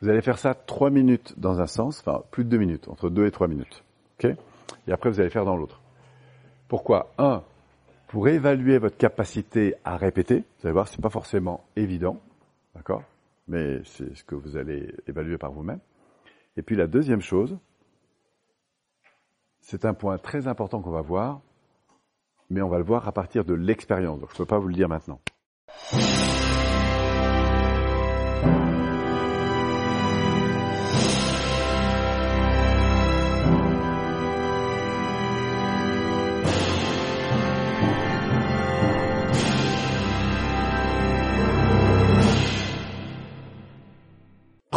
[0.00, 3.10] Vous allez faire ça trois minutes dans un sens, enfin plus de deux minutes, entre
[3.10, 3.84] deux et trois minutes.
[4.18, 4.34] ok?
[4.86, 5.80] Et après, vous allez faire dans l'autre.
[6.68, 7.12] Pourquoi?
[7.18, 7.42] Un,
[8.08, 10.38] pour évaluer votre capacité à répéter.
[10.38, 12.20] Vous allez voir, c'est pas forcément évident,
[12.74, 13.02] d'accord?
[13.46, 15.80] Mais c'est ce que vous allez évaluer par vous-même.
[16.56, 17.58] Et puis la deuxième chose,
[19.60, 21.40] c'est un point très important qu'on va voir,
[22.48, 24.18] mais on va le voir à partir de l'expérience.
[24.18, 25.20] Donc je ne peux pas vous le dire maintenant.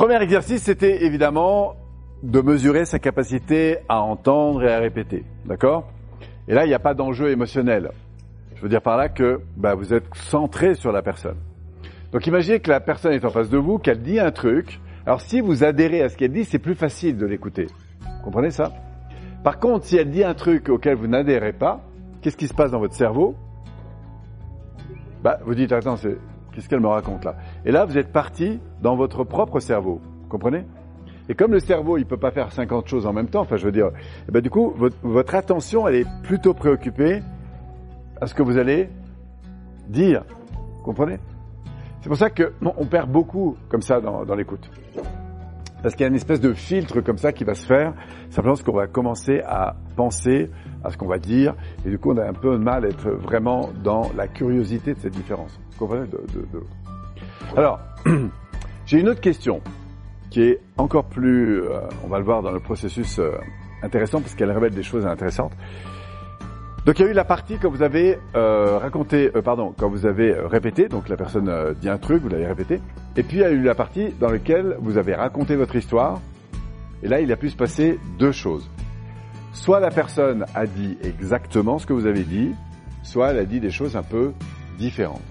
[0.03, 1.75] Premier exercice, c'était évidemment
[2.23, 5.23] de mesurer sa capacité à entendre et à répéter.
[5.45, 5.87] D'accord?
[6.49, 7.89] Et là, il n'y a pas d'enjeu émotionnel.
[8.53, 11.37] Je veux dire par là que bah, vous êtes centré sur la personne.
[12.11, 14.81] Donc imaginez que la personne est en face de vous, qu'elle dit un truc.
[15.05, 17.67] Alors si vous adhérez à ce qu'elle dit, c'est plus facile de l'écouter.
[18.01, 18.73] Vous comprenez ça?
[19.41, 21.79] Par contre, si elle dit un truc auquel vous n'adhérez pas,
[22.21, 23.35] qu'est-ce qui se passe dans votre cerveau?
[25.23, 25.95] Bah, Vous dites, attends,
[26.53, 30.01] qu'est-ce qu'elle me raconte là Et là, vous êtes parti dans votre propre cerveau.
[30.21, 30.65] Vous comprenez?
[31.29, 33.65] Et comme le cerveau, il peut pas faire 50 choses en même temps, enfin, je
[33.65, 33.91] veux dire,
[34.27, 37.21] eh ben, du coup, votre, attention, elle est plutôt préoccupée
[38.19, 38.89] à ce que vous allez
[39.87, 40.23] dire.
[40.77, 41.17] Vous comprenez?
[42.01, 44.69] C'est pour ça que on perd beaucoup comme ça dans l'écoute.
[45.83, 47.93] Parce qu'il y a une espèce de filtre comme ça qui va se faire,
[48.29, 50.49] simplement parce qu'on va commencer à penser
[50.83, 52.89] à ce qu'on va dire, et du coup on a un peu de mal à
[52.89, 55.59] être vraiment dans la curiosité de cette différence.
[55.71, 56.63] Vous comprenez de, de, de...
[57.55, 57.79] Alors,
[58.85, 59.61] j'ai une autre question
[60.33, 63.33] qui est encore plus, euh, on va le voir dans le processus euh,
[63.83, 65.53] intéressant parce qu'elle révèle des choses intéressantes.
[66.87, 70.07] Donc il y a eu la partie quand vous avez euh, raconté, pardon, quand vous
[70.07, 71.49] avez répété, donc la personne
[71.79, 72.81] dit un truc, vous l'avez répété,
[73.15, 76.19] et puis il y a eu la partie dans laquelle vous avez raconté votre histoire,
[77.03, 78.69] et là il a pu se passer deux choses.
[79.53, 82.53] Soit la personne a dit exactement ce que vous avez dit,
[83.03, 84.33] soit elle a dit des choses un peu
[84.79, 85.21] différentes.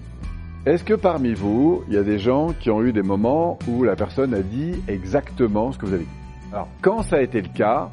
[0.65, 3.83] Est-ce que parmi vous, il y a des gens qui ont eu des moments où
[3.83, 6.09] la personne a dit exactement ce que vous avez dit?
[6.53, 7.89] Alors, quand ça a été le cas,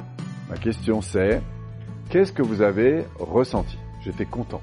[0.49, 1.41] ma question c'est,
[2.09, 3.77] qu'est-ce que vous avez ressenti?
[4.01, 4.61] J'étais content,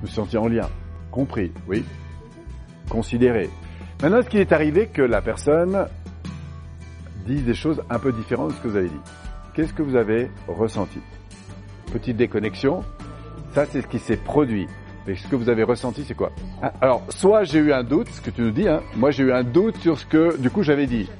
[0.00, 0.68] je me senti en lien,
[1.10, 1.84] compris, oui,
[2.88, 3.50] considéré.
[4.02, 5.86] Maintenant, ce qui est arrivé que la personne
[7.26, 9.00] dit des choses un peu différentes de ce que vous avez dit?
[9.54, 10.98] Qu'est-ce que vous avez ressenti?
[11.92, 12.82] Petite déconnexion,
[13.54, 14.66] ça c'est ce qui s'est produit.
[15.06, 16.30] Mais ce que vous avez ressenti, c'est quoi?
[16.62, 19.24] Ah, Alors, soit j'ai eu un doute, ce que tu nous dis, hein, moi j'ai
[19.24, 21.10] eu un doute sur ce que, du coup, j'avais dit.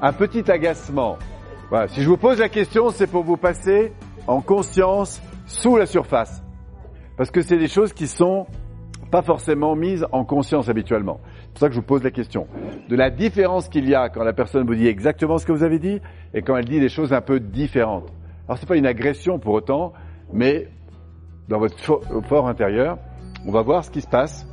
[0.00, 1.18] Un petit agacement.
[1.68, 3.92] Voilà, si je vous pose la question, c'est pour vous passer
[4.26, 6.42] en conscience sous la surface.
[7.16, 8.46] Parce que c'est des choses qui sont
[9.10, 11.20] pas forcément mises en conscience habituellement.
[11.50, 12.46] C'est pour ça que je vous pose la question.
[12.88, 15.64] De la différence qu'il y a quand la personne vous dit exactement ce que vous
[15.64, 16.00] avez dit
[16.32, 18.08] et quand elle dit des choses un peu différentes.
[18.46, 19.92] Alors c'est pas une agression pour autant,
[20.32, 20.68] mais
[21.48, 21.76] dans votre
[22.22, 22.98] fort intérieur,
[23.46, 24.46] on va voir ce qui se passe.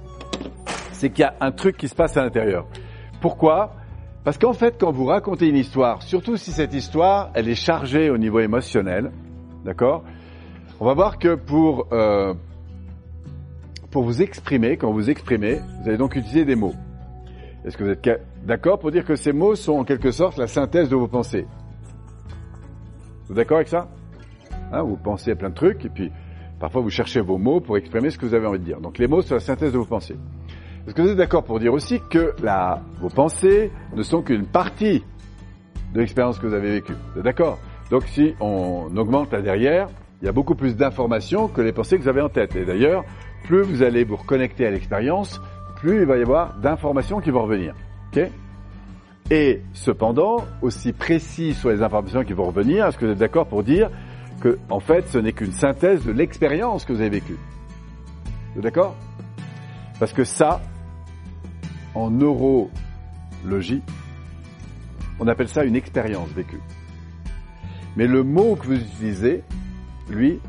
[0.91, 2.65] C'est qu'il y a un truc qui se passe à l'intérieur.
[3.21, 3.73] Pourquoi?
[4.23, 8.09] Parce qu'en fait, quand vous racontez une histoire, surtout si cette histoire, elle est chargée
[8.09, 9.11] au niveau émotionnel,
[9.63, 10.03] d'accord?
[10.79, 12.33] On va voir que pour euh,
[13.91, 16.75] pour vous exprimer, quand vous exprimez, vous allez donc utiliser des mots.
[17.65, 18.07] Est-ce que vous êtes
[18.45, 21.45] d'accord pour dire que ces mots sont en quelque sorte la synthèse de vos pensées?
[23.25, 23.89] Vous êtes d'accord avec ça?
[24.71, 26.11] Hein, Vous pensez à plein de trucs et puis
[26.59, 28.81] Parfois, vous cherchez vos mots pour exprimer ce que vous avez envie de dire.
[28.81, 30.15] Donc, les mots sont la synthèse de vos pensées.
[30.85, 34.45] Est-ce que vous êtes d'accord pour dire aussi que la, vos pensées ne sont qu'une
[34.45, 35.03] partie
[35.93, 36.93] de l'expérience que vous avez vécue?
[37.13, 37.59] Vous êtes d'accord?
[37.91, 39.87] Donc, si on augmente là derrière,
[40.21, 42.55] il y a beaucoup plus d'informations que les pensées que vous avez en tête.
[42.55, 43.03] Et d'ailleurs,
[43.43, 45.39] plus vous allez vous reconnecter à l'expérience,
[45.79, 47.73] plus il va y avoir d'informations qui vont revenir.
[48.11, 48.29] Ok
[49.31, 53.47] Et cependant, aussi précis sur les informations qui vont revenir, est-ce que vous êtes d'accord
[53.47, 53.89] pour dire
[54.41, 57.37] que, en fait, ce n'est qu'une synthèse de l'expérience que vous avez vécue?
[58.53, 58.95] Vous êtes d'accord?
[59.99, 60.61] Parce que ça,
[61.95, 63.81] en neurologie,
[65.19, 66.61] on appelle ça une expérience vécue.
[67.95, 69.43] Mais le mot que vous utilisez,
[70.09, 70.39] lui,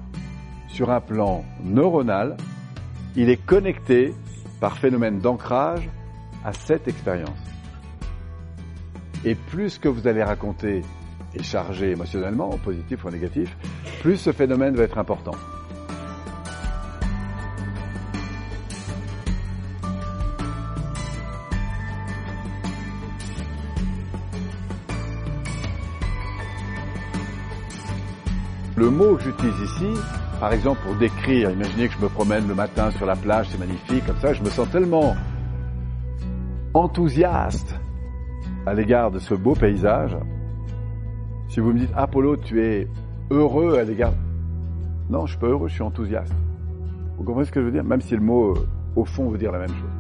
[0.69, 2.37] sur un plan neuronal,
[3.17, 4.15] il est connecté
[4.61, 5.89] par phénomène d'ancrage
[6.45, 7.39] à cette expérience.
[9.25, 10.83] Et plus que vous allez raconter
[11.35, 13.57] est chargé émotionnellement, en positif ou négatif,
[14.01, 15.35] plus ce phénomène va être important.
[28.77, 29.93] Le mot que j'utilise ici,
[30.41, 33.59] par exemple pour décrire, imaginez que je me promène le matin sur la plage, c'est
[33.59, 35.15] magnifique, comme ça, je me sens tellement
[36.75, 37.75] enthousiaste
[38.67, 40.17] à l'égard de ce beau paysage,
[41.49, 42.87] si vous me dites Apollo, tu es
[43.31, 44.13] heureux à l'égard.
[45.09, 46.35] Non, je suis pas heureux, je suis enthousiaste.
[47.17, 47.85] Vous comprenez ce que je veux dire?
[47.85, 49.98] Même si le mot, euh, au fond, veut dire la même chose.